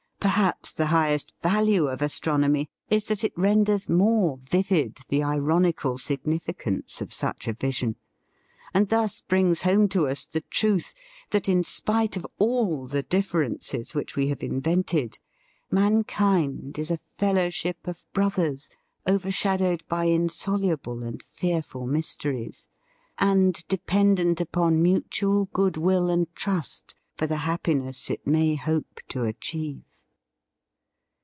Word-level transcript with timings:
Perhaps 0.23 0.73
the 0.73 0.85
highest 0.85 1.33
value 1.41 1.87
of 1.87 1.99
astron 1.99 2.45
omy 2.45 2.67
is 2.91 3.05
that 3.05 3.23
it 3.23 3.35
renders 3.35 3.89
more 3.89 4.37
vivid 4.37 4.99
the 5.09 5.23
ironical 5.23 5.97
significance 5.97 7.01
of 7.01 7.11
such 7.11 7.47
a 7.47 7.53
vision, 7.53 7.95
and 8.71 8.89
thus 8.89 9.21
brings 9.21 9.63
home 9.63 9.89
to 9.89 10.07
us 10.07 10.25
the 10.27 10.41
truth 10.41 10.93
that 11.31 11.49
in 11.49 11.63
spite 11.63 12.15
of 12.15 12.27
all 12.37 12.85
the 12.85 13.01
differences 13.01 13.95
which 13.95 14.15
we 14.15 14.27
have 14.27 14.43
invented, 14.43 15.17
mankind 15.71 16.77
is 16.77 16.91
a 16.91 16.99
fellow 17.17 17.49
ship 17.49 17.79
of 17.85 18.05
brothers, 18.13 18.69
overshadowed 19.07 19.83
by 19.87 20.05
in 20.05 20.29
soluble 20.29 21.01
and 21.01 21.23
fearful 21.23 21.87
mysteries, 21.87 22.67
and 23.17 23.67
de 23.69 23.79
pendent 23.79 24.39
upon 24.39 24.83
mutual 24.83 25.45
goodwill 25.51 26.11
and 26.11 26.31
trust 26.35 26.93
for 27.15 27.25
the 27.25 27.37
happiness 27.37 28.11
it 28.11 28.27
may 28.27 28.53
hope 28.53 29.01
to 29.07 29.23
achieve. 29.23 29.81